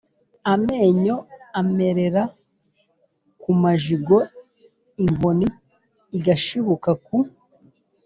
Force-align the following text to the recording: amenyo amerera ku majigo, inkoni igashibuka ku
amenyo 0.53 1.15
amerera 1.59 2.23
ku 3.41 3.49
majigo, 3.61 4.17
inkoni 5.03 5.47
igashibuka 6.17 6.91
ku 7.05 7.17